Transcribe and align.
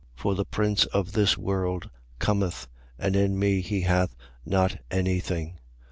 For 0.15 0.33
the 0.33 0.45
prince 0.45 0.85
of 0.85 1.11
this 1.11 1.37
world: 1.37 1.91
cometh: 2.17 2.67
and 2.97 3.15
in 3.15 3.37
me 3.37 3.59
he 3.61 3.81
hath 3.81 4.15
not 4.47 4.79
any 4.89 5.19
thing. 5.19 5.59